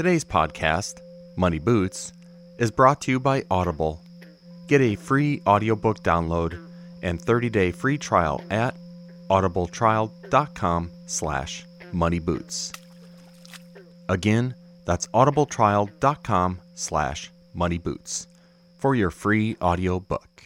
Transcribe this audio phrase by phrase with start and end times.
[0.00, 1.02] Today's podcast,
[1.36, 2.14] Muddy Boots,
[2.56, 4.00] is brought to you by Audible.
[4.66, 6.58] Get a free audiobook download
[7.02, 8.74] and 30-day free trial at
[9.28, 12.74] audibletrial.com slash muddyboots.
[14.08, 14.54] Again,
[14.86, 18.26] that's audibletrial.com slash muddyboots
[18.78, 20.42] for your free audiobook.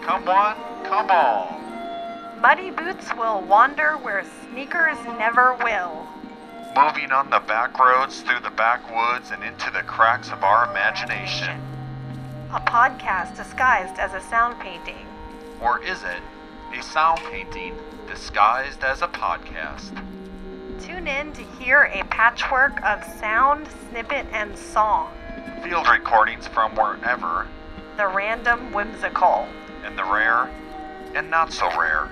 [0.00, 0.56] Come on,
[1.06, 2.40] on.
[2.40, 6.06] Muddy boots will wander where sneakers never will.
[6.76, 11.60] Moving on the back roads, through the backwoods, and into the cracks of our imagination.
[12.52, 15.06] A podcast disguised as a sound painting.
[15.60, 16.22] Or is it
[16.78, 17.74] a sound painting
[18.06, 19.90] disguised as a podcast?
[20.80, 25.10] Tune in to hear a patchwork of sound, snippet, and song.
[25.64, 27.48] Field recordings from wherever,
[27.96, 29.48] The random whimsical.
[29.84, 30.48] and the rare
[31.14, 32.08] and not so rare.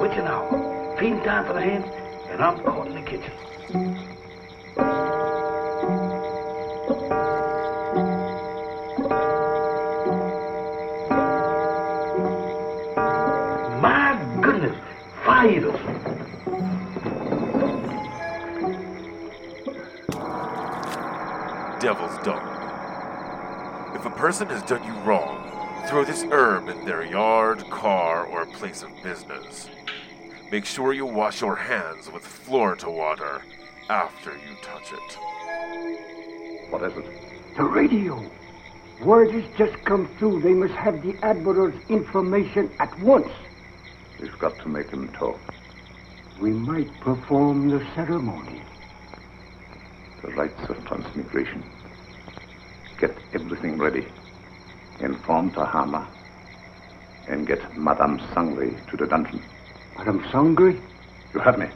[0.00, 0.96] Which an hour?
[0.98, 1.84] Feeding time for the hens,
[2.30, 3.47] and I'm caught in the kitchen.
[21.88, 23.96] Devil's dog.
[23.96, 25.50] If a person has done you wrong,
[25.88, 29.70] throw this herb in their yard, car, or place of business.
[30.52, 33.40] Make sure you wash your hands with Florida water
[33.88, 35.18] after you touch it.
[36.68, 37.06] What is it?
[37.56, 38.22] The radio.
[39.00, 40.42] Word has just come through.
[40.42, 43.32] They must have the Admiral's information at once.
[44.20, 45.40] We've got to make him talk.
[46.38, 48.60] We might perform the ceremony.
[50.20, 51.62] The rites of transmigration.
[52.98, 54.06] Get everything ready.
[55.00, 56.06] Inform Tahama.
[57.28, 59.40] And get Madame Sangre to the dungeon.
[59.96, 60.74] Madame Sangre?
[61.32, 61.66] You heard me.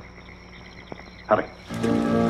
[1.29, 2.22] Hurry.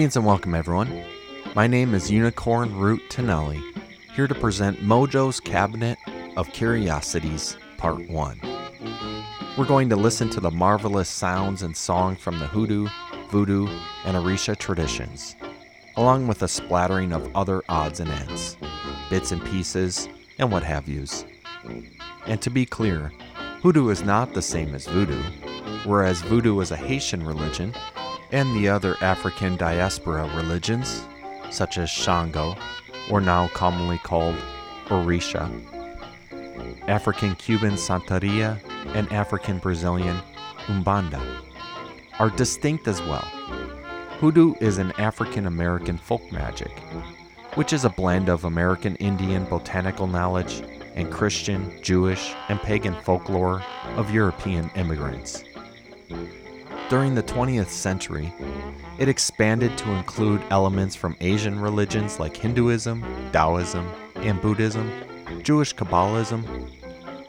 [0.00, 1.04] Greetings and welcome, everyone.
[1.54, 3.62] My name is Unicorn Root Tonelli,
[4.14, 5.98] here to present Mojo's Cabinet
[6.38, 8.40] of Curiosities, Part 1.
[9.58, 12.88] We're going to listen to the marvelous sounds and song from the hoodoo,
[13.28, 13.66] voodoo,
[14.06, 15.36] and Orisha traditions,
[15.98, 18.56] along with a splattering of other odds and ends,
[19.10, 20.08] bits and pieces,
[20.38, 21.26] and what have yous.
[22.24, 23.12] And to be clear,
[23.60, 25.22] hoodoo is not the same as voodoo,
[25.84, 27.74] whereas voodoo is a Haitian religion
[28.32, 31.06] and the other African diaspora religions,
[31.50, 32.56] such as Shango,
[33.10, 34.36] or now commonly called
[34.86, 35.50] Orisha,
[36.88, 38.60] African Cuban Santeria,
[38.94, 40.20] and African Brazilian
[40.66, 41.20] Umbanda,
[42.18, 43.26] are distinct as well.
[44.18, 46.78] Hoodoo is an African American folk magic,
[47.54, 50.62] which is a blend of American Indian botanical knowledge
[50.94, 53.62] and Christian, Jewish, and pagan folklore
[53.96, 55.44] of European immigrants.
[56.90, 58.34] During the 20th century,
[58.98, 64.90] it expanded to include elements from Asian religions like Hinduism, Taoism, and Buddhism,
[65.44, 66.68] Jewish Kabbalism,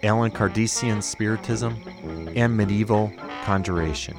[0.02, 1.78] Allan Kardecian Spiritism,
[2.36, 3.14] and medieval
[3.44, 4.18] conjuration.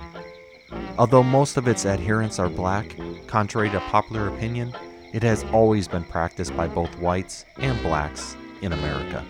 [0.97, 2.94] Although most of its adherents are black,
[3.27, 4.73] contrary to popular opinion,
[5.12, 9.25] it has always been practiced by both whites and blacks in America.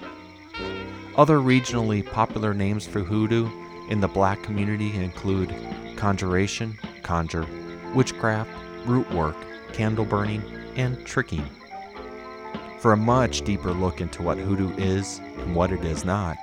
[1.17, 3.49] Other regionally popular names for hoodoo
[3.93, 5.55] in the black community include
[5.97, 7.47] conjuration, conjure,
[7.94, 8.49] witchcraft,
[8.87, 9.37] root work,
[9.75, 10.43] candle burning,
[10.77, 11.44] and tricking.
[12.81, 16.39] For a much deeper look into what hoodoo is and what it is not,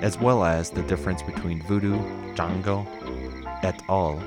[0.00, 2.00] as well as the difference between voodoo,
[2.36, 2.86] Shango,
[3.62, 4.18] et al.,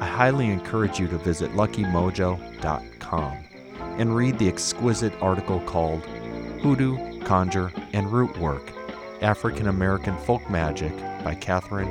[0.00, 3.32] I highly encourage you to visit luckymojo.com
[3.78, 6.04] and read the exquisite article called
[6.60, 8.72] Hoodoo, Conjure, and Root Work
[9.22, 10.92] African American Folk Magic
[11.24, 11.88] by Catherine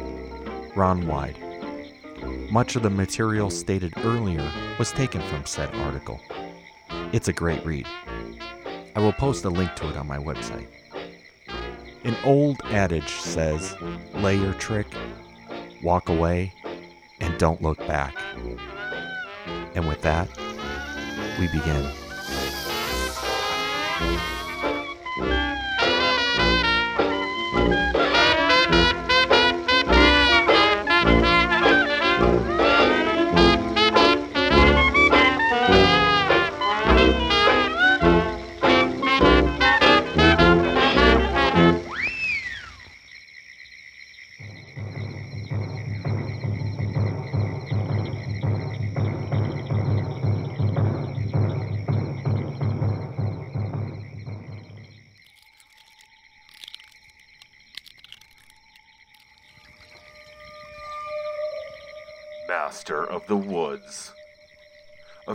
[0.75, 1.35] Yronwode.
[2.51, 4.47] Much of the material stated earlier
[4.77, 6.21] was taken from said article.
[7.11, 7.87] It's a great read.
[8.95, 10.67] I will post a link to it on my website.
[12.03, 13.75] An old adage says
[14.13, 14.87] lay your trick,
[15.81, 16.53] walk away,
[17.19, 18.15] and don't look back.
[19.73, 20.29] And with that,
[21.39, 21.91] we begin.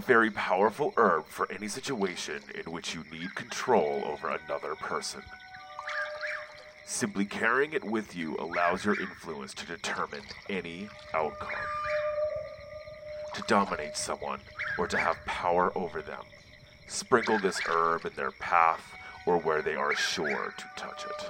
[0.08, 5.20] Very powerful herb for any situation in which you need control over another person.
[6.87, 11.50] Simply carrying it with you allows your influence to determine any outcome.
[13.34, 14.40] To dominate someone
[14.78, 16.25] or to have power over them,
[16.87, 18.94] sprinkle this herb in their path
[19.26, 21.26] or where they are sure to touch it.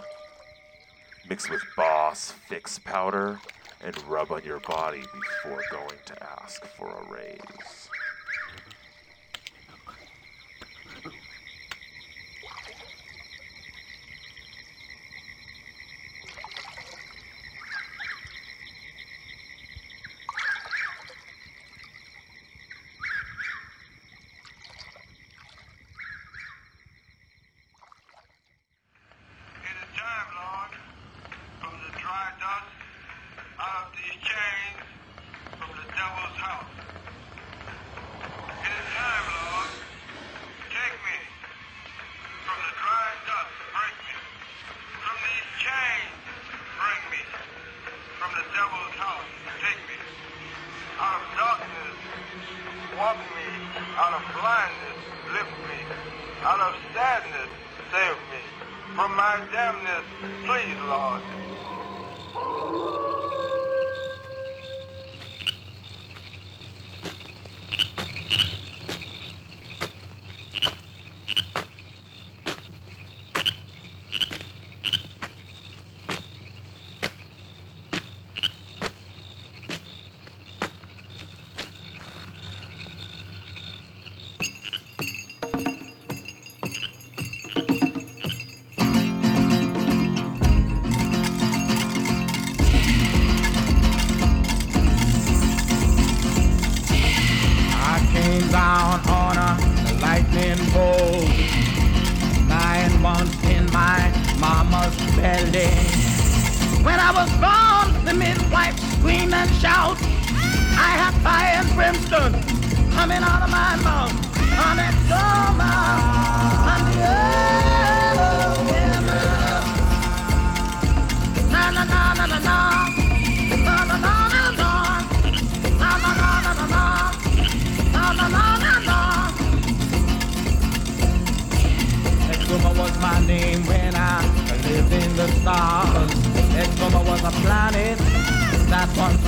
[1.28, 3.40] Mix with Boss Fix powder
[3.84, 7.87] and rub on your body before going to ask for a raise.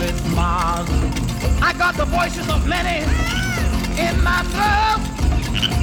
[0.01, 0.89] Mars.
[1.61, 3.05] I got the voices of many
[4.01, 5.05] in my throat,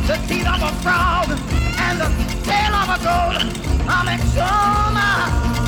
[0.08, 2.10] the teeth of a frog and the
[2.44, 3.38] tail of a goat.
[3.88, 5.67] I'm Exuma.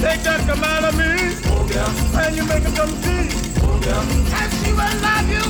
[0.00, 1.10] Take that command of me.
[2.20, 3.28] And you make her come see.
[4.36, 5.44] And she will love you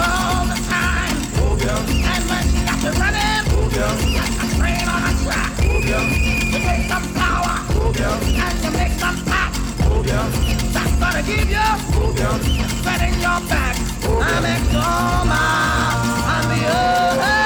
[0.00, 1.16] all the time.
[2.02, 3.44] And when she got you running,
[4.16, 7.54] like a train on a track, you take some power
[8.40, 9.52] and you make some pop.
[10.72, 11.66] That's gonna give you
[12.80, 13.76] spread in your back.
[14.04, 15.42] I'm Exuma.
[16.24, 17.41] I'm the open.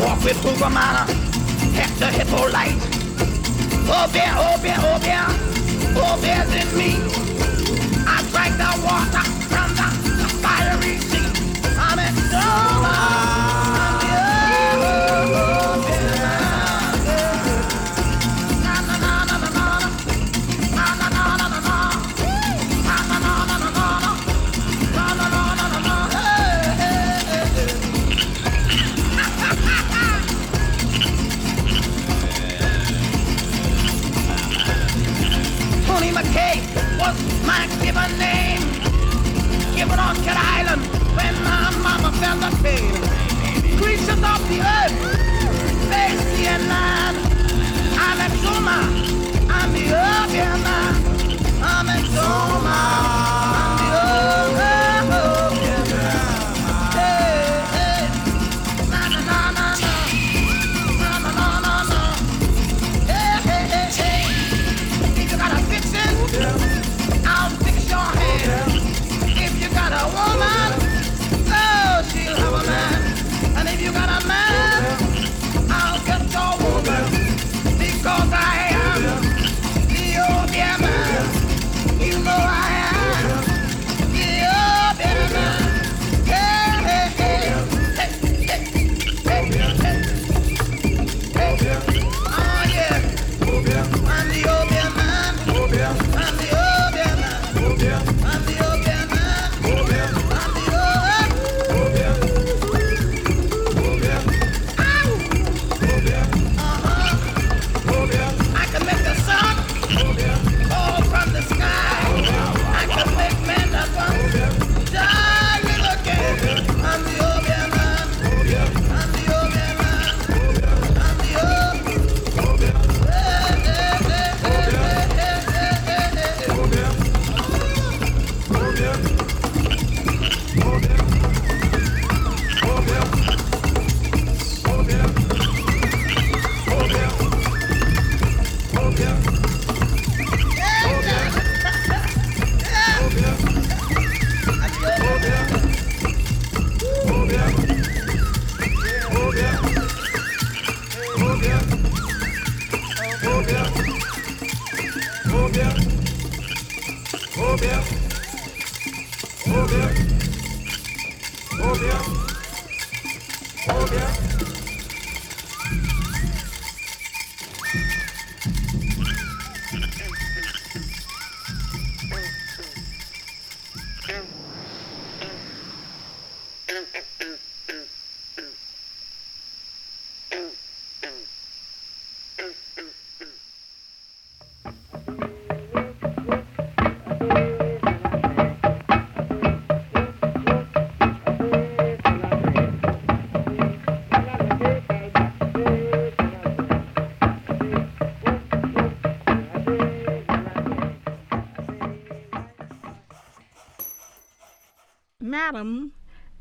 [0.00, 1.06] Walk with Hoovermana,
[1.74, 2.78] Hector Hyppolite.
[3.90, 5.26] Oh, bear, oh, bear, oh, bear,
[5.96, 7.27] oh, bear's in me.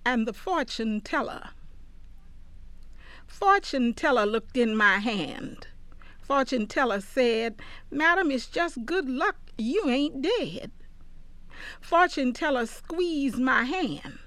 [0.08, 1.50] And the fortune teller.
[3.28, 5.68] Fortune teller looked in my hand.
[6.22, 7.56] Fortune teller said,
[7.92, 10.72] Madam, it's just good luck you ain't dead.
[11.82, 14.18] Fortune teller squeezed my hand.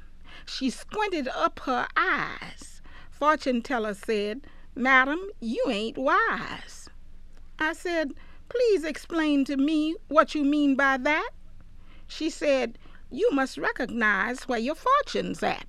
[0.45, 2.83] She squinted up her eyes.
[3.11, 4.43] Fortune teller said,
[4.75, 6.91] Madam, you ain't wise.
[7.59, 8.13] I said,
[8.51, 11.31] Please explain to me what you mean by that.
[12.07, 12.79] She said,
[13.11, 15.65] You must recognize where your fortune's at.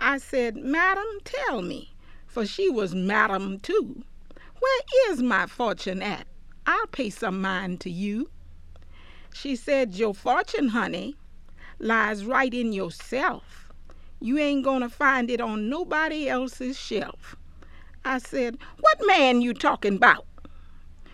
[0.00, 1.92] I said, Madam, tell me,
[2.26, 4.04] for she was madam too.
[4.60, 6.26] Where is my fortune at?
[6.66, 8.30] I'll pay some mind to you.
[9.34, 11.16] She said, Your fortune, honey,
[11.80, 13.68] lies right in yourself.
[14.20, 17.34] You ain't gonna find it on nobody else's shelf.
[18.04, 20.26] I said, What man you talking about?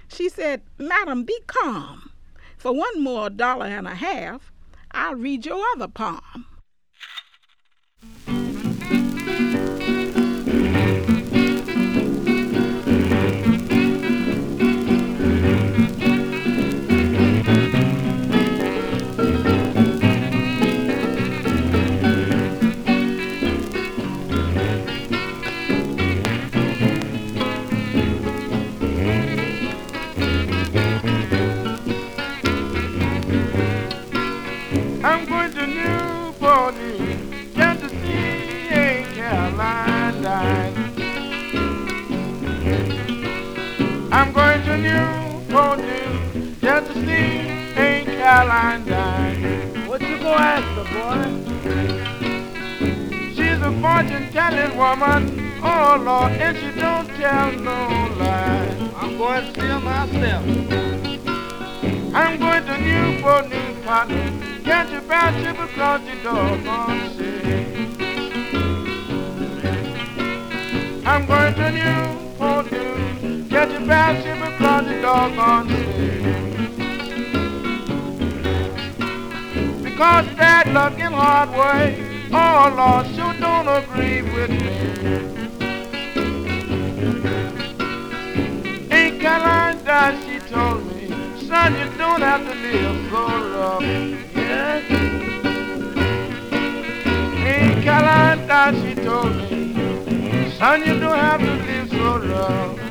[0.09, 2.11] She said, Madam, be calm.
[2.59, 4.53] For one more dollar and a half,
[4.91, 6.47] I'll read your other palm.
[45.55, 47.47] News just to see
[47.79, 49.87] Aunt Caroline Dye.
[49.87, 51.23] What you gonna ask her, boy?
[53.37, 55.23] She's a fortune telling woman.
[55.63, 57.87] Oh Lord, and she don't tell no
[58.19, 58.67] lie.
[58.97, 60.45] I'm going to see her myself.
[62.13, 64.33] I'm going to Newport News, partner.
[64.65, 67.95] Can't you bounce it because you doggone sick?
[71.07, 73.51] I'm going to Newport News.
[73.51, 74.54] Can't you bounce it because you
[75.05, 76.23] doggone sick?
[79.85, 81.95] Because bad luck and hard work,
[82.33, 84.59] oh Lord, sure don't agree with me.
[88.91, 91.09] Aunt Caroline Dye, she told me,
[91.49, 93.83] son, you don't have to live so rough.
[94.35, 94.83] Yes.
[97.53, 102.84] Aunt Caroline Dye, she told me, son, you don't have to live so rough.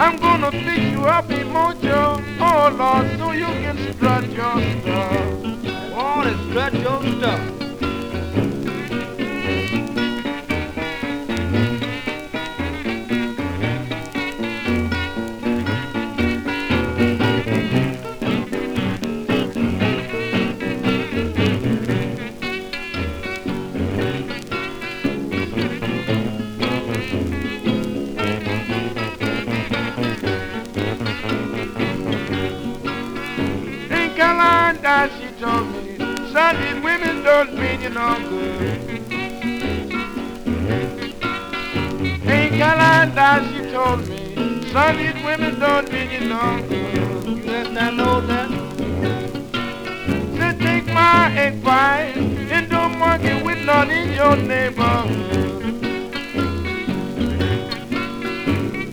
[0.00, 5.92] I'm gonna fix you up in mojo, oh Lord, so you can strut your stuff.
[5.92, 7.49] Want to strut your stuff.
[37.80, 38.90] You no good.
[42.26, 46.94] Aunt Caroline Dye, she told me, son, these women don't mean you no good.
[47.26, 48.50] You let know that?
[50.36, 55.40] Say, take my advice and don't monkey with none in your neighborhood.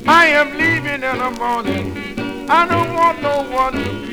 [0.08, 2.47] I am leaving in the morning.
[2.50, 4.07] I don't want no one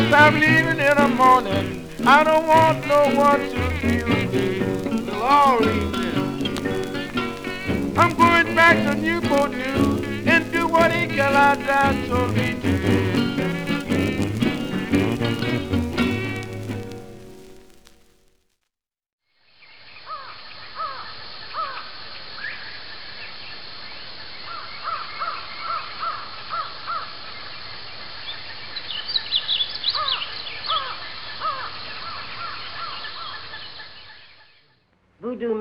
[0.00, 1.86] Yes, I'm leaving in the morning.
[2.06, 5.04] I don't want no one to feel blue.
[5.04, 7.18] We'll all leave.
[7.98, 13.09] I'm going back to Newport News and do what Ekalada told me to do.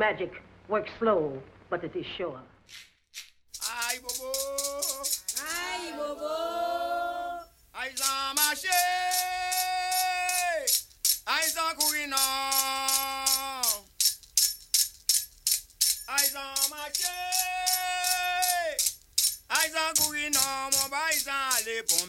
[0.09, 0.31] Magic
[0.67, 2.41] works slow, but it is sure.
[3.85, 4.31] Aïe bobo,
[5.37, 6.35] Aïe bobo,
[7.75, 8.79] aïe sans marché,
[11.27, 12.17] aïe sans courir non,
[16.07, 17.15] aïe sans marché,
[19.49, 22.07] aïe sans courir non, mon bail sans aller pour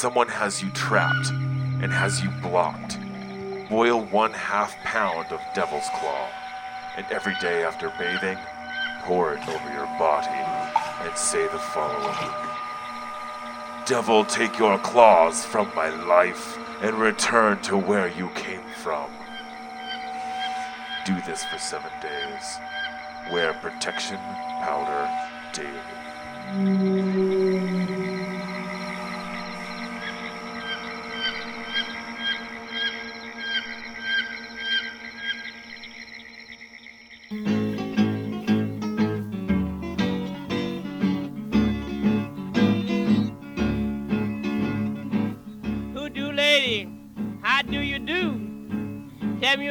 [0.00, 1.28] someone has you trapped
[1.82, 2.98] and has you blocked,
[3.68, 6.26] boil one half pound of Devil's Claw,
[6.96, 8.38] and every day after bathing,
[9.02, 10.40] pour it over your body
[11.04, 12.16] and say the following
[13.84, 19.10] Devil, take your claws from my life and return to where you came from.
[21.04, 22.58] Do this for seven days.
[23.30, 24.16] Wear protection
[24.62, 25.10] powder
[25.52, 25.76] daily.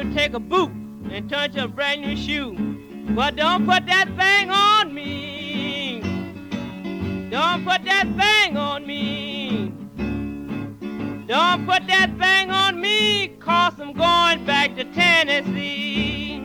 [0.04, 0.72] You take a boot
[1.12, 2.56] and turn to a brand new shoe.
[3.16, 6.00] But don't put that thing on me.
[7.30, 9.74] Don't put that thing on me.
[11.28, 16.44] Don't put that thing on me, cause I'm going back to Tennessee.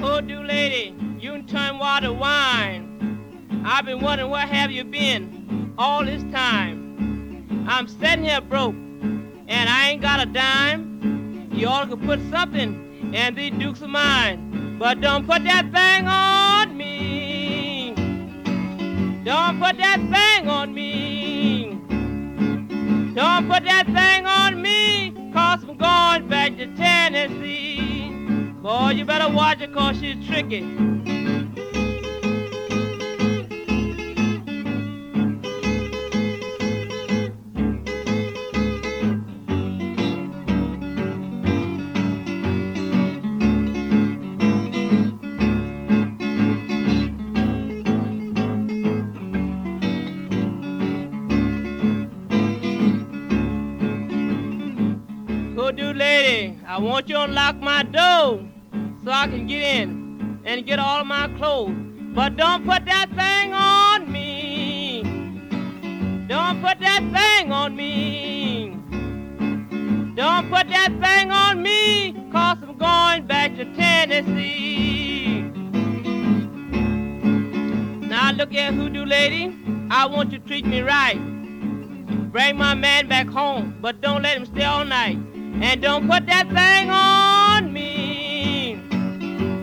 [0.00, 3.62] Oh, Hoodoo lady, you can turn water wine.
[3.64, 7.66] I've been wondering where have you been all this time.
[7.68, 8.74] I'm sitting here broke,
[9.52, 11.50] and I ain't got a dime.
[11.52, 16.08] You all could put something in these dukes of mine, but don't put that thing
[16.08, 17.92] on me.
[19.24, 21.78] Don't put that thing on me.
[23.14, 28.06] Don't put that thing on me, cause I'm going back to Tennessee.
[28.62, 30.62] Boy, you better watch her, cause she's tricky.
[56.72, 58.48] I want you to unlock my door
[59.04, 61.76] so I can get in and get all my clothes.
[62.14, 65.02] But don't put that thing on me.
[66.28, 68.70] Don't put that thing on me.
[70.16, 75.42] Don't put that thing on me, cause I'm going back to Tennessee.
[78.08, 79.54] Now look here, hoodoo lady,
[79.90, 81.20] I want you to treat me right.
[82.32, 85.18] Bring my man back home, but don't let him stay all night.
[85.60, 88.74] And don't put that thing on me.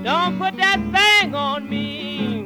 [0.04, 2.44] Don't put that thing on me.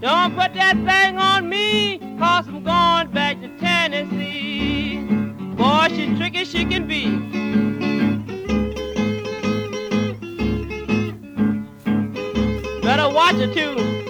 [0.00, 4.98] Don't put that thing on me, cause I'm going back to Tennessee.
[5.56, 7.10] Boy, she tricky she can be.
[12.82, 14.09] Better watch her too.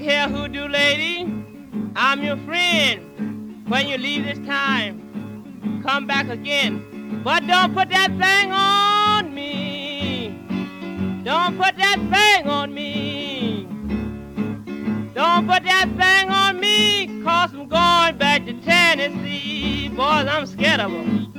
[0.00, 1.30] Look here, hoodoo lady.
[1.94, 3.68] I'm your friend.
[3.68, 7.20] When you leave this time, come back again.
[7.22, 10.28] But don't put that thing on me.
[11.22, 13.68] Don't put that thing on me.
[15.12, 19.90] Don't put that thing on me, cause I'm going back to Tennessee.
[19.90, 21.29] Boys, I'm scared of 'em.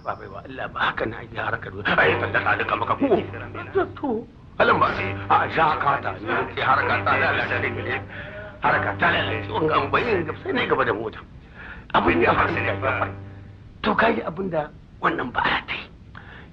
[0.00, 3.06] Haba bai wa Allah ba haka na yi ai da duka maka ko
[3.96, 4.26] to
[4.58, 8.00] alam ba sai a sha kata ne sai harka ta da gele
[8.64, 9.08] harka ta
[9.76, 11.20] an bayin ga sai ne gaba da mota
[11.94, 13.08] abin ya faru sai ya
[13.82, 15.80] to kai abin da wannan ba ya tai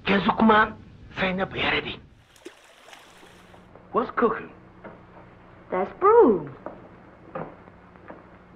[0.06, 0.76] yanzu kuma
[1.16, 1.92] sai na bayar da
[3.92, 4.50] What's cooking?
[5.72, 6.50] That's brew.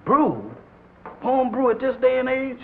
[0.04, 0.52] Brew?
[1.24, 2.60] Home brew at this day and age?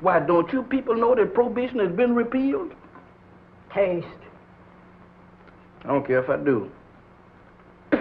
[0.00, 2.72] Why, don't you people know that prohibition has been repealed?
[3.74, 4.06] Taste.
[5.84, 6.70] I don't care if I do.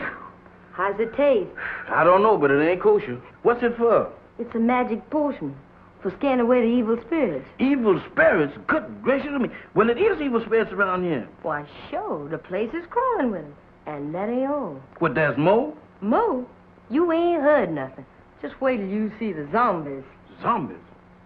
[0.72, 1.50] How's it taste?
[1.90, 3.22] I don't know, but it ain't kosher.
[3.44, 4.12] What's it for?
[4.38, 5.56] It's a magic potion
[6.02, 7.46] for scaring away the evil spirits.
[7.60, 8.58] Evil spirits?
[8.68, 9.50] Good gracious me.
[9.76, 11.28] Well, it is evil spirits around here.
[11.42, 13.56] Why, sure, the place is crawling with them.
[13.86, 14.82] And that ain't all.
[15.00, 15.74] What, there's more?
[16.00, 16.48] Mo,
[16.90, 18.06] you ain't heard nothing.
[18.42, 20.04] Just wait till you see the zombies.
[20.42, 20.78] Zombies?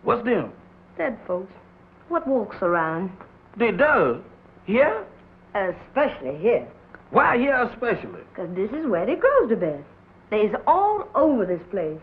[0.01, 0.51] What's them?
[0.97, 1.51] Dead folks.
[2.09, 3.11] What walks around?
[3.57, 4.17] They does?
[4.65, 5.05] Here?
[5.55, 6.67] Especially here.
[7.09, 8.21] Why here especially?
[8.33, 9.83] Because this is where they grows the best.
[10.29, 11.99] They's all over this place.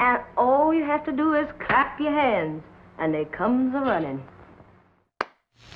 [0.00, 2.62] And all you have to do is clap your hands,
[2.98, 4.22] and they comes a running.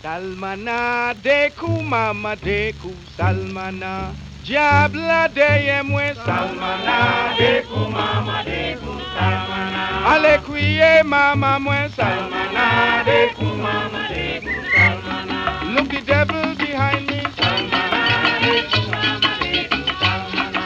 [0.02, 4.14] Salmana deku mama deku salmana
[4.48, 9.82] Diabla de mwen salmana deku mama deku salmana
[10.12, 15.38] Ale kriye mama mwen salmana deku mama deku salmana
[15.74, 18.02] Look the devil behind me salmana
[18.40, 20.64] deku mama deku salmana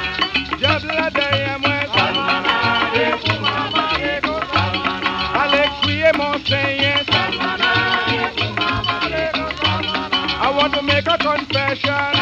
[0.61, 1.29] Diabla de
[1.63, 2.57] mwen salmana
[2.95, 7.73] deku mama deku salmana Ale kriye mon seigneur salmana
[8.07, 12.22] deku mama deku salmana I want to make a confession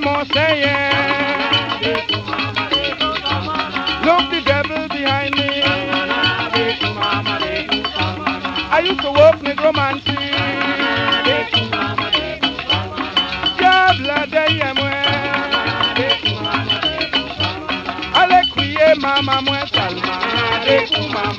[0.00, 0.90] mon seigneur.
[4.04, 5.62] Look the devil behind me.
[8.70, 10.16] I used to work necromancy.
[13.58, 14.94] Diabla de yamwe.
[18.14, 21.33] Ale kriye mama mwen salma.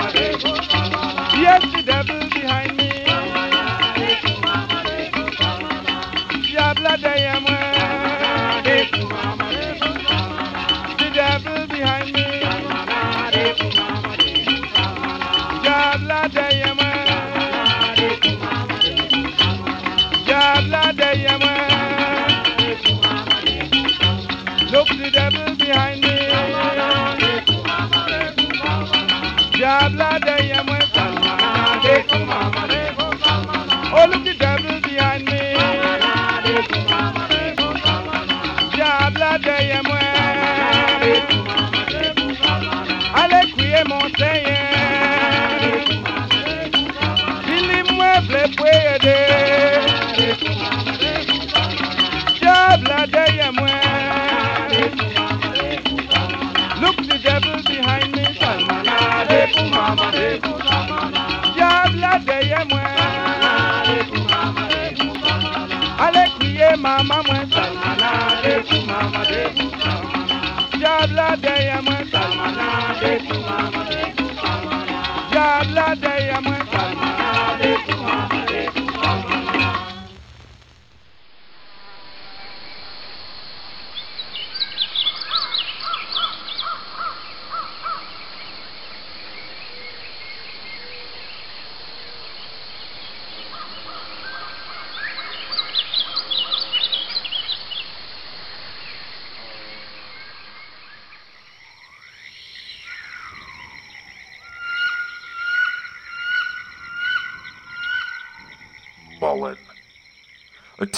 [43.91, 44.34] Ale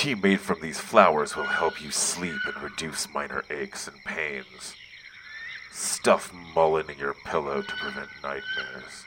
[0.08, 4.74] tea made from these flowers will help you sleep and reduce minor aches and pains.
[5.70, 9.04] Stuff mullein in your pillow to prevent nightmares.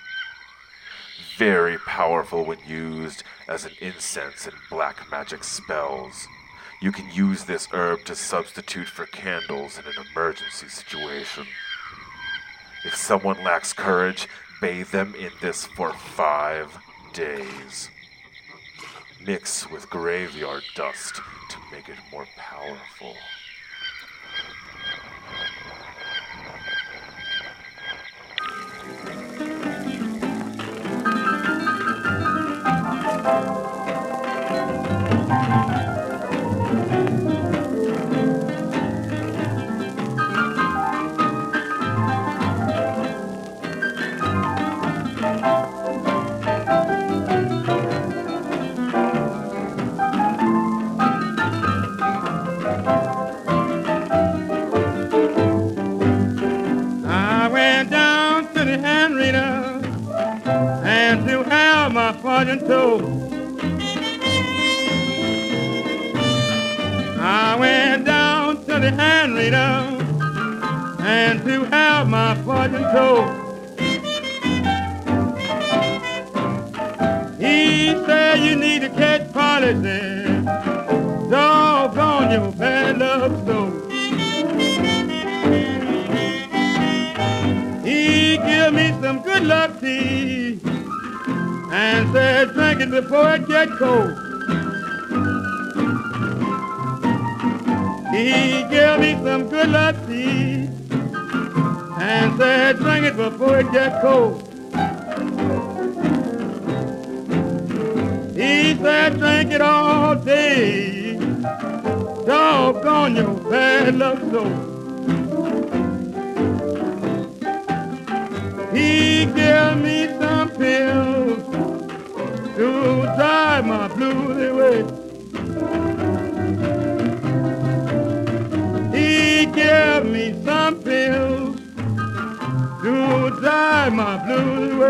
[1.38, 6.28] Very powerful when used as an incense in black magic spells.
[6.82, 11.46] You can use this herb to substitute for candles in an emergency situation.
[12.84, 14.28] If someone lacks courage,
[14.60, 16.78] bathe them in this for five
[17.14, 17.88] days.
[19.26, 21.16] Mix with graveyard dust
[21.50, 23.14] to make it more powerful.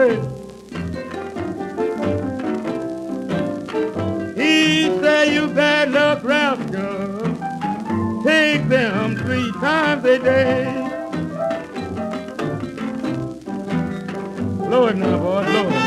[0.00, 0.26] Blues.
[4.36, 7.20] He said, you bad luck rascal,
[8.24, 10.86] take them three times a day.
[14.68, 15.79] Lord, now, boy, Lord.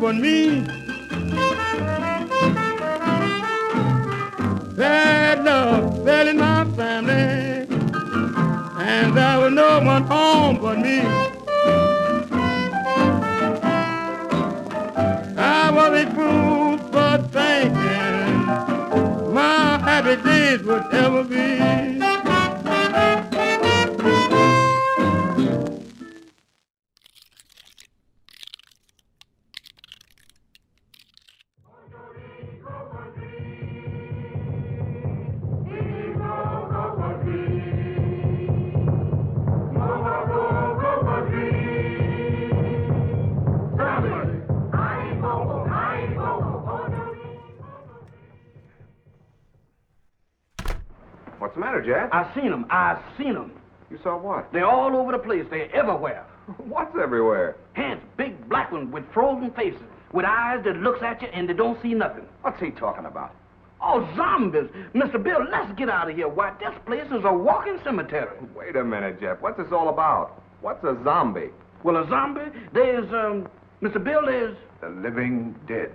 [0.00, 0.62] But me.
[4.74, 7.66] Bad luck fell in my family,
[8.80, 11.09] and there was no one home but me.
[52.70, 53.34] I seen them.
[53.34, 53.52] I seen them.
[53.90, 54.52] You saw what?
[54.52, 55.44] They're all over the place.
[55.50, 56.24] They're everywhere.
[56.58, 57.56] What's everywhere?
[57.72, 61.54] Hands, big black ones with frozen faces, with eyes that looks at you and they
[61.54, 62.24] don't see nothing.
[62.42, 63.34] What's he talking about?
[63.82, 64.68] Oh, zombies.
[64.94, 65.22] Mr.
[65.22, 66.28] Bill, let's get out of here.
[66.28, 68.36] Why, this place is a walking cemetery.
[68.54, 69.40] Wait a minute, Jeff.
[69.40, 70.42] What's this all about?
[70.60, 71.48] What's a zombie?
[71.82, 73.48] Well, a zombie, there's, um,
[73.82, 74.02] Mr.
[74.02, 74.56] Bill, there's...
[74.82, 75.92] The living dead.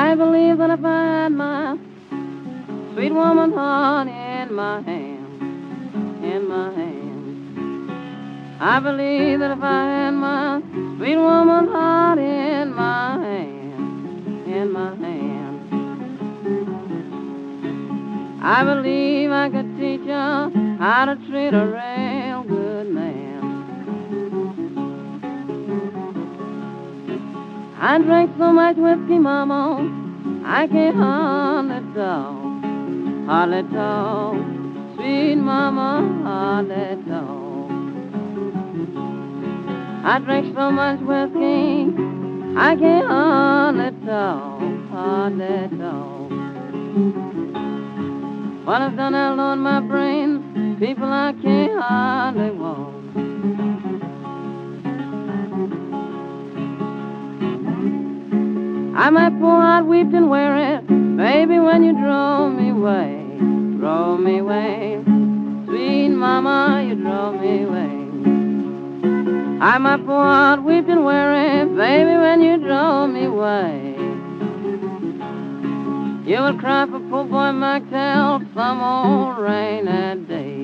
[0.00, 1.76] I believe that if I had my
[2.94, 7.90] sweet woman's heart in my hand, in my hand,
[8.60, 10.62] I believe that if I had my
[10.98, 15.58] sweet woman's heart in my hand, in my hand,
[18.40, 22.07] I believe I could teach her how to treat a real
[27.80, 32.34] I drank so much whiskey, Mama, I can't hardly talk,
[33.26, 34.34] hardly talk.
[34.96, 37.70] Sweet Mama, hardly talk.
[40.04, 41.94] I drank so much whiskey,
[42.58, 44.60] I can't hardly talk,
[44.90, 46.30] hardly talk.
[48.66, 52.97] What I've done out on my brain, people I can't hardly walk.
[59.00, 60.84] I might pour out weeped and wear it,
[61.16, 63.38] baby, when you drove me away,
[63.78, 65.00] drove me away.
[65.66, 67.94] Sweet mama, you drove me away.
[69.62, 73.94] I might pour out weeped and wear it, baby, when you drove me away.
[76.28, 80.57] You would cry for poor boy McTell some old rainy day.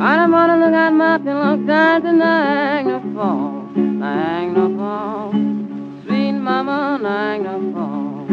[0.00, 3.00] But I'm gonna look at my pillow tied to Niagara
[3.76, 5.34] Niagara Falls,
[6.06, 8.30] sweet mama, Niagara Falls.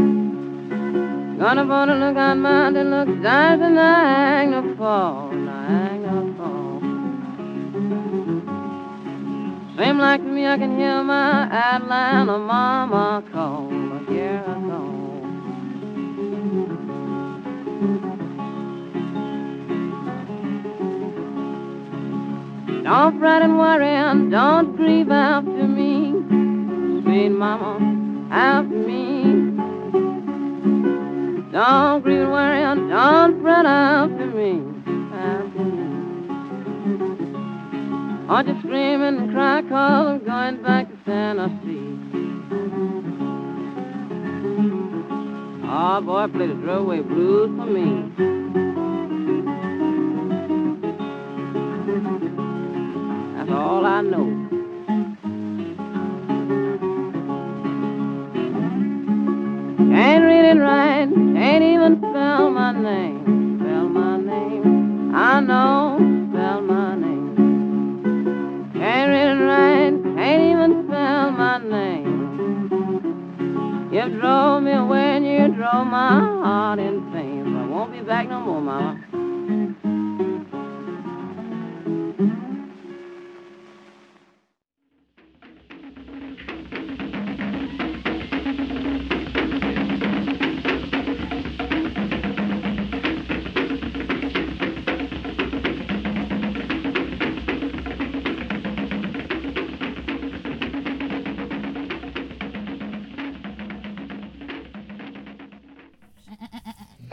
[1.38, 6.84] Gonna wanna look at my to look down to Niagara Falls, Niagara Falls.
[9.78, 14.88] Seem like to me I can hear my Atlanta mama call, but here I go.
[22.88, 26.14] Don't fret and worry and don't grieve after me,
[27.04, 27.80] sweet mama,
[28.32, 29.24] after me.
[31.52, 34.64] Don't grieve and worry and don't fret after me,
[35.14, 35.84] after me.
[38.30, 41.92] Aren't you screaming and cry cause I'm going back to Tennessee?
[45.70, 48.38] Oh boy, play the throwaway blues for me.
[53.48, 54.26] That's all I know.
[59.90, 63.60] Can't read and right, can't even spell my name.
[63.62, 65.96] Spell my name, I know,
[66.30, 68.72] spell my name.
[68.74, 72.18] Can't read it right, can't even spell my name.
[73.94, 77.56] You drove me and you drove my heart in pain.
[77.56, 79.07] I won't be back no more, Mama.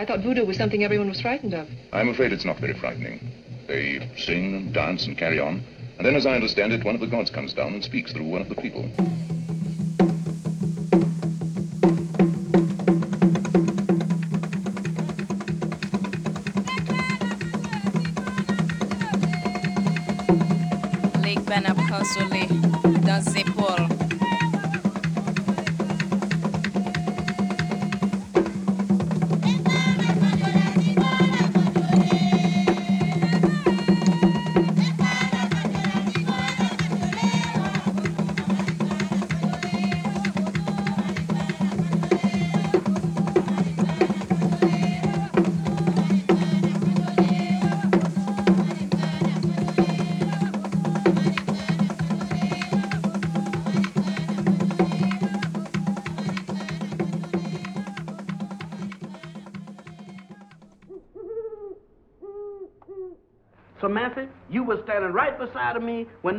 [0.05, 1.67] I thought voodoo was something everyone was frightened of.
[1.91, 3.33] I'm afraid it's not very frightening.
[3.67, 5.65] They sing and dance and carry on,
[5.97, 8.27] and then, as I understand it, one of the gods comes down and speaks through
[8.27, 8.85] one of the people.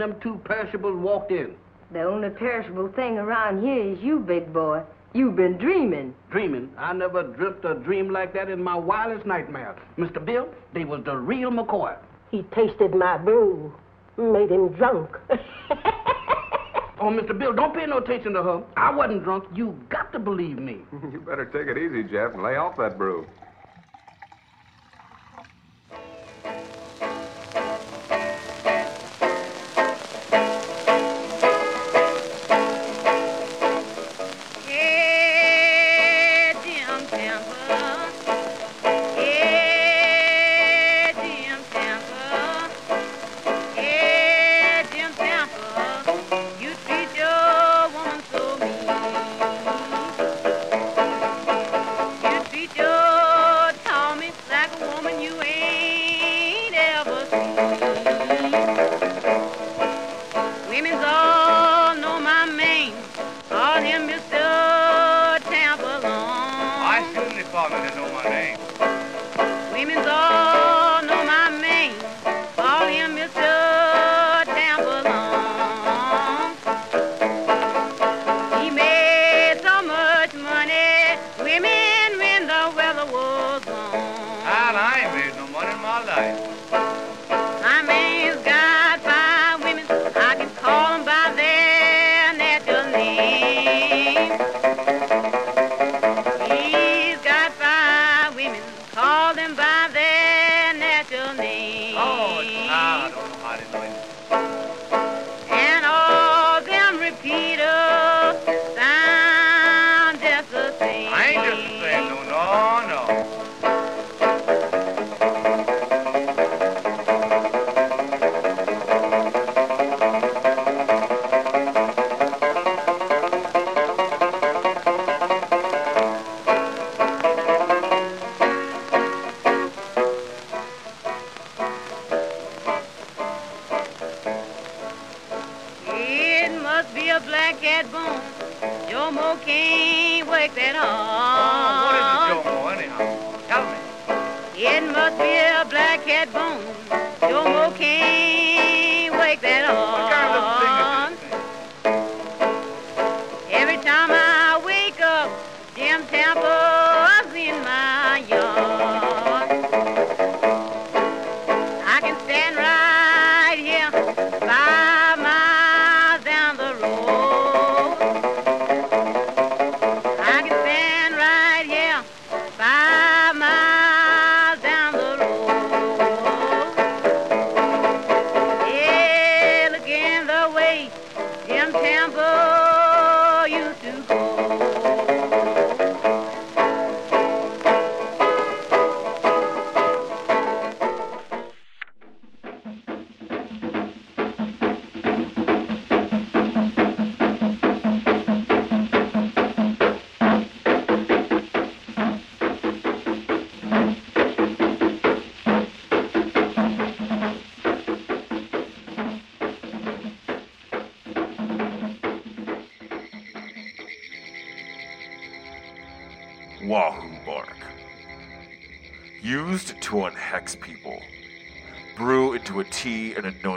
[0.06, 1.56] Them two perishables walked in.
[1.91, 4.84] The only perishable thing around here is you, big boy.
[5.14, 6.14] You've been dreaming.
[6.30, 6.70] Dreaming?
[6.78, 9.78] I never dreamt a dream like that in my wildest nightmares.
[9.97, 10.24] Mr.
[10.24, 11.95] Bill, they was the real McCoy.
[12.32, 13.74] He tasted my brew,
[14.18, 15.18] made him drunk.
[16.97, 17.38] Oh, Mr.
[17.38, 18.64] Bill, don't pay no attention to her.
[18.78, 19.43] I wasn't drunk.
[19.53, 20.78] You got to believe me.
[21.12, 23.28] you better take it easy, Jeff, and lay off that brew.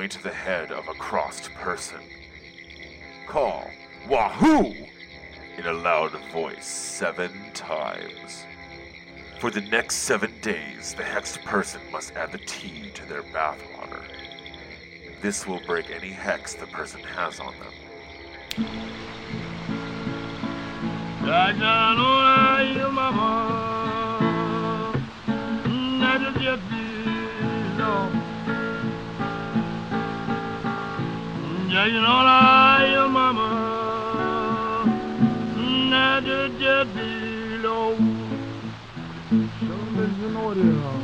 [0.08, 2.00] to the head of a crossed person.
[3.26, 3.70] Call
[4.08, 4.72] Wahoo!
[5.58, 8.44] in a loud voice seven times.
[9.38, 14.02] For the next seven days, the hexed person must add the tea to their bathwater.
[15.20, 17.72] This will break any hex the person has on them.
[31.78, 33.46] Does you know lie, your mama?
[35.88, 37.02] Now did just be
[37.62, 37.94] low?
[39.60, 40.97] Show me the order.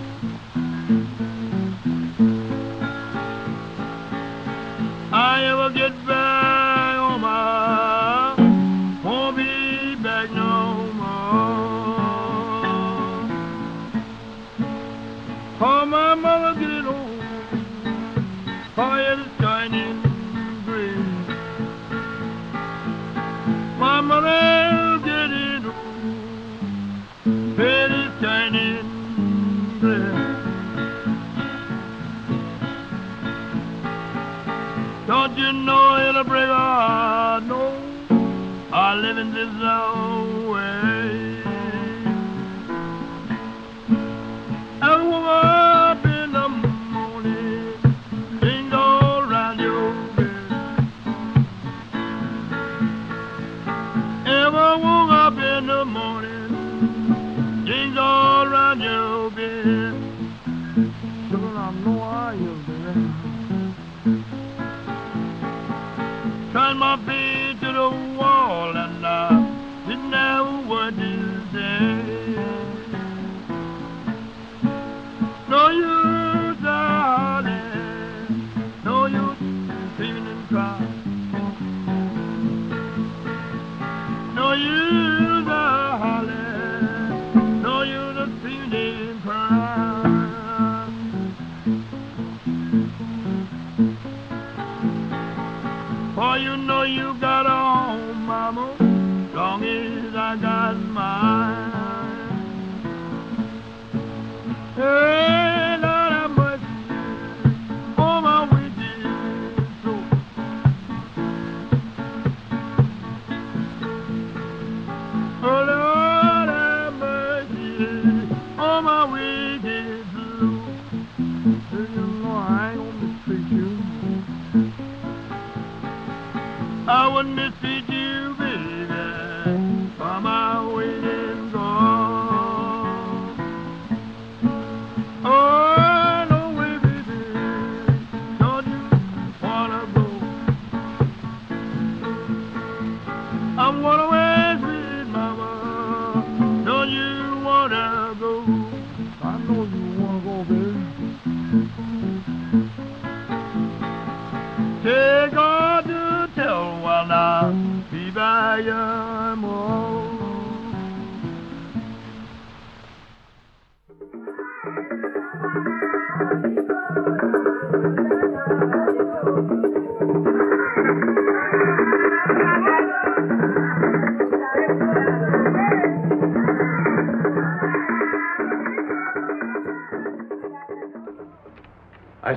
[36.15, 37.75] little brother, no,
[38.73, 39.54] I live in this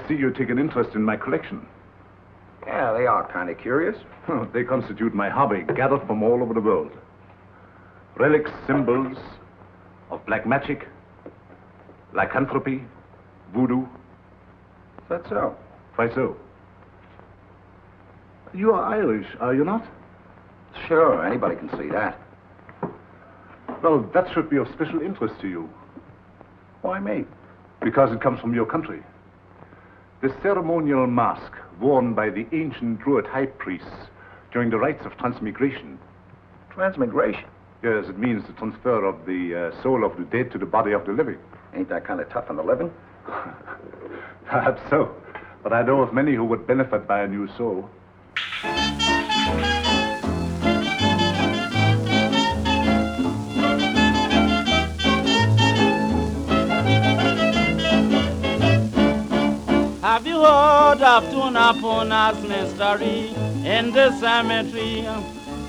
[0.07, 1.65] see you take an interest in my collection.
[2.65, 3.95] Yeah, they are kind of curious.
[4.53, 6.91] they constitute my hobby, gathered from all over the world.
[8.17, 9.17] Relics, symbols
[10.11, 10.87] of black magic,
[12.13, 12.83] lycanthropy,
[13.53, 13.83] voodoo.
[13.83, 15.55] Is that so?
[15.95, 16.35] Why so?
[18.53, 19.85] You are Irish, are you not?
[20.87, 22.19] Sure, anybody can see that.
[23.83, 25.69] Well, that should be of special interest to you.
[26.81, 27.25] Why me?
[27.81, 29.01] Because it comes from your country.
[30.19, 34.09] The ceremonial mask worn by the ancient Druid high priests
[34.51, 35.99] during the rites of transmigration.
[36.71, 37.45] Transmigration?
[37.83, 40.91] Yes, it means the transfer of the uh, soul of the dead to the body
[40.91, 41.37] of the living.
[41.75, 42.91] Ain't that kind of tough on the living?
[44.47, 45.13] Perhaps so.
[45.61, 47.87] But I know of many who would benefit by a new soul.
[60.17, 65.01] Have you heard of Tunapuna's mystery in the cemetery?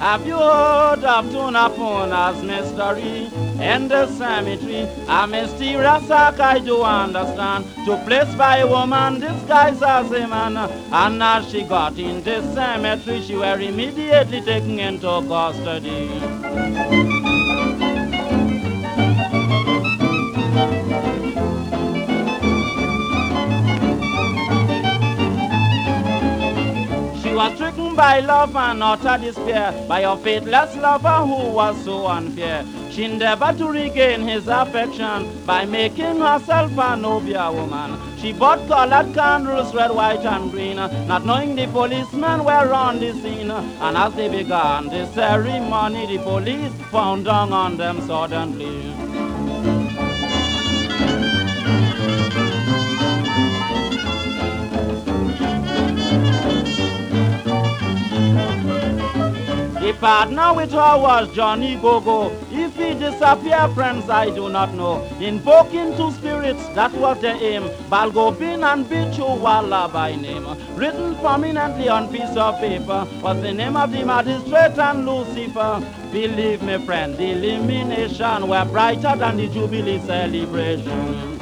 [0.00, 3.28] Have you heard of Tunapuna's mystery
[3.62, 4.88] in the cemetery?
[5.06, 7.66] A mysterious act I do understand.
[7.84, 10.56] Took place by a woman disguised as a man.
[10.56, 17.27] And as she got in the cemetery, she were immediately taken into custody.
[27.38, 32.64] Was stricken by love and utter despair by a faithless lover who was so unfair.
[32.90, 37.96] She endeavored to regain his affection by making herself a nobler woman.
[38.18, 43.12] She bought colored candles, red, white, and green, not knowing the policemen were on the
[43.12, 43.52] scene.
[43.52, 49.07] And as they began the ceremony, the police found down on them suddenly.
[59.88, 62.30] The partner with her was Johnny Gogo.
[62.50, 65.02] If he disappear, friends, I do not know.
[65.18, 67.62] Invoking two spirits, that was the aim.
[67.88, 70.46] Balgobin and Bichu Walla by name.
[70.76, 75.82] Written prominently on piece of paper was the name of the magistrate and Lucifer.
[76.12, 81.38] Believe me, friend, the illumination were brighter than the Jubilee celebration.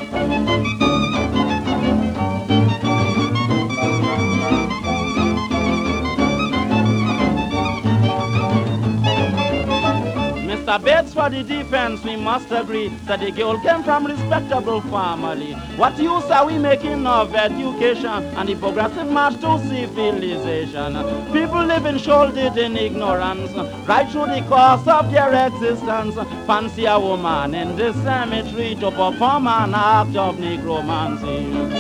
[10.67, 10.85] Mr.
[10.85, 15.53] Bates for the defense, we must agree that the girl came from respectable family.
[15.77, 20.95] What use are we making of education and the progressive march to civilization?
[21.33, 23.53] People living shouldered in ignorance,
[23.87, 26.17] right through the course of their existence.
[26.49, 31.77] Fancy a woman in the cemetery to perform an act of necromancy.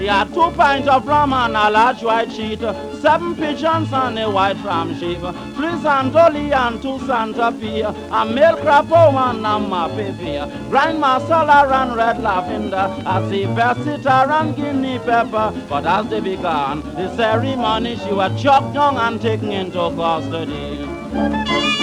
[0.00, 2.60] She had two pints of rum and a large white sheet,
[3.02, 8.56] seven pigeons and a white ram sheep, three Santoli and two Santa Fe, a male
[8.56, 15.52] crapo and a mapepe, grind masala and red lavender, a silversitar and guinea pepper.
[15.68, 21.79] But as they began the ceremony, she was chopped down and taken into custody.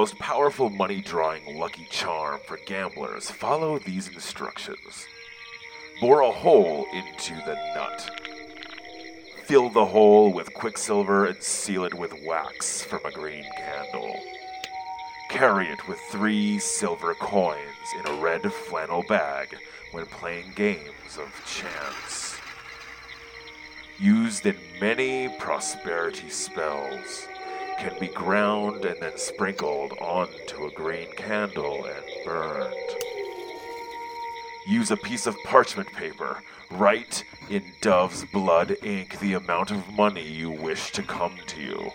[0.00, 5.06] Most powerful money drawing lucky charm for gamblers, follow these instructions.
[6.00, 8.10] Bore a hole into the nut.
[9.44, 14.18] Fill the hole with quicksilver and seal it with wax from a green candle.
[15.28, 19.54] Carry it with three silver coins in a red flannel bag
[19.92, 22.38] when playing games of chance.
[23.98, 27.28] Used in many prosperity spells,
[27.80, 32.74] can be ground and then sprinkled onto a green candle and burned.
[34.66, 36.42] Use a piece of parchment paper.
[36.70, 41.90] Write in dove's blood ink the amount of money you wish to come to you.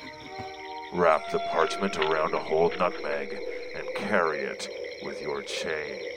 [0.91, 3.37] Wrap the parchment around a whole nutmeg
[3.75, 4.67] and carry it
[5.03, 6.15] with your change.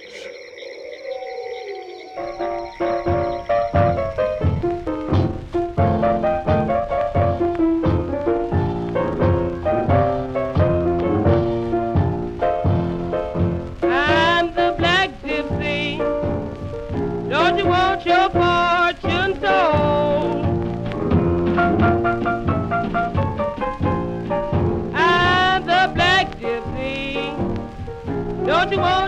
[28.69, 29.07] Don't you want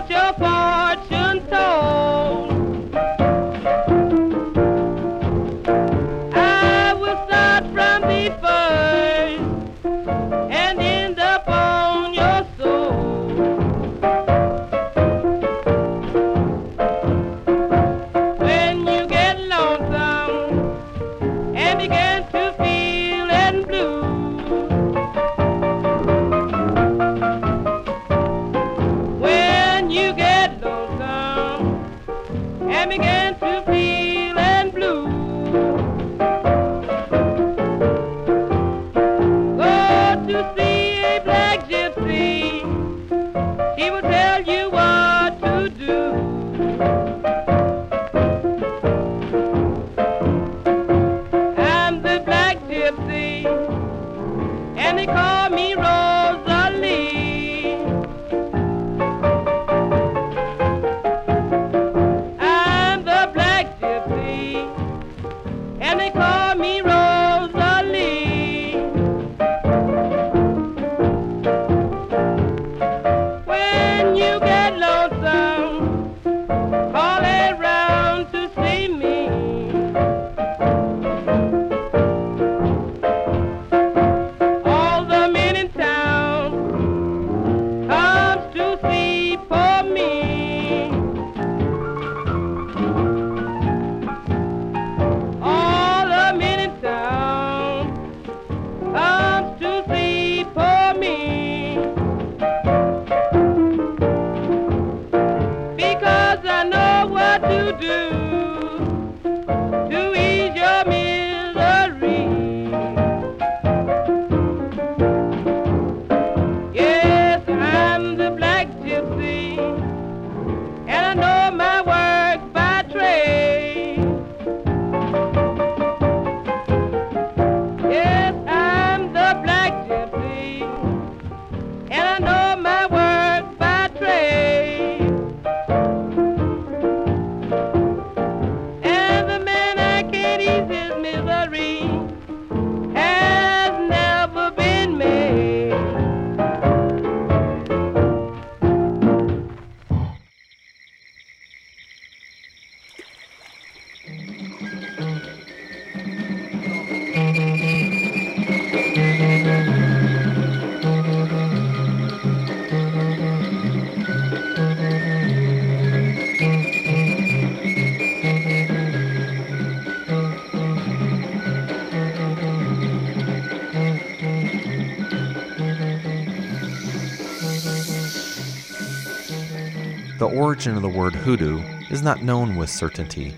[180.61, 181.59] origin of the word hoodoo
[181.89, 183.33] is not known with certainty.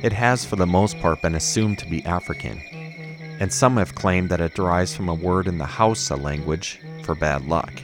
[0.00, 2.62] It has, for the most part, been assumed to be African,
[3.38, 7.14] and some have claimed that it derives from a word in the Hausa language for
[7.14, 7.74] bad luck.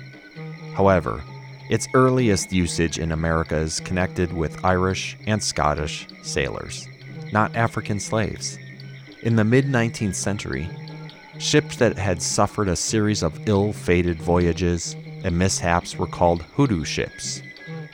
[0.74, 1.22] However,
[1.68, 6.88] its earliest usage in America is connected with Irish and Scottish sailors,
[7.30, 8.58] not African slaves.
[9.22, 10.66] In the mid 19th century,
[11.36, 16.86] ships that had suffered a series of ill fated voyages and mishaps were called hoodoo
[16.86, 17.42] ships,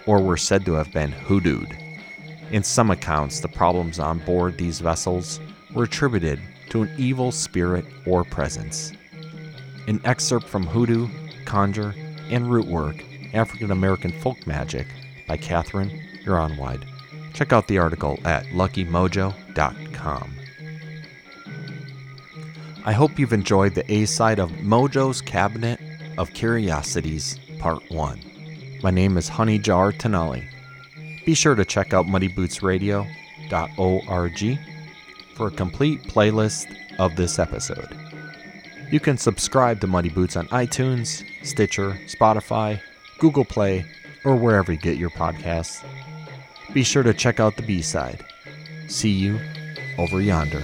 [0.06, 1.76] or were said to have been hoodooed.
[2.50, 5.40] In some accounts, the problems on board these vessels
[5.74, 6.40] were attributed
[6.70, 8.92] to an evil spirit or presence.
[9.86, 11.08] An excerpt from Hoodoo,
[11.44, 11.94] Conjure,
[12.30, 13.02] and Rootwork
[13.34, 14.86] African American Folk Magic
[15.26, 15.90] by Catherine
[16.24, 16.84] Yronwode.
[17.34, 20.30] Check out the article at luckymojo.com.
[22.86, 25.80] I hope you've enjoyed the A side of Mojo's Cabinet
[26.16, 28.33] of Curiosities, Part 1.
[28.84, 30.44] My name is Honey Jar Tenali.
[31.24, 34.58] Be sure to check out muddybootsradio.org
[35.34, 36.66] for a complete playlist
[36.98, 37.96] of this episode.
[38.90, 42.78] You can subscribe to Muddy Boots on iTunes, Stitcher, Spotify,
[43.20, 43.86] Google Play,
[44.22, 45.82] or wherever you get your podcasts.
[46.74, 48.22] Be sure to check out the B side.
[48.88, 49.40] See you
[49.96, 50.62] over yonder.